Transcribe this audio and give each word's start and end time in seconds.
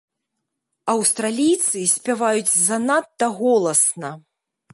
Аўстралійцы 0.93 1.79
спяваюць 1.95 2.55
занадта 2.67 3.25
голасна. 3.39 4.11